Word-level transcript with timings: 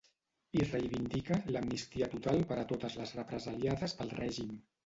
I 0.59 0.63
reivindica 0.69 1.37
‘l’amnistia 1.57 2.09
total 2.15 2.43
per 2.53 2.59
a 2.63 2.65
totes 2.75 2.99
les 3.03 3.15
represaliades 3.21 3.97
pel 4.01 4.19
règim’. 4.23 4.53